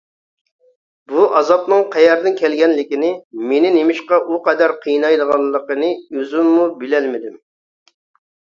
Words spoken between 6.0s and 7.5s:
ئۆزۈممۇ بىلەلمىدىم.